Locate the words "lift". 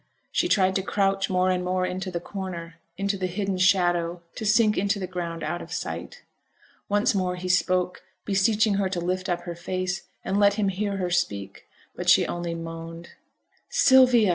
8.99-9.29